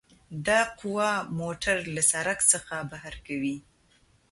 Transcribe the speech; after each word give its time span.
دا 0.47 0.61
قوه 0.79 1.09
موټر 1.39 1.77
له 1.95 2.01
سرک 2.11 2.39
څخه 2.51 2.75
بهر 2.91 3.15
کوي 3.27 3.57